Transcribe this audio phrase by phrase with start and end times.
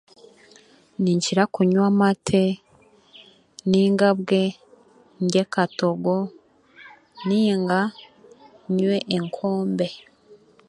[1.01, 2.43] Ninkira kunywa amate,
[3.69, 4.43] nainga bwe
[5.23, 6.13] ndye katogo,
[7.25, 7.79] nainga
[8.75, 9.87] nywe enkombe.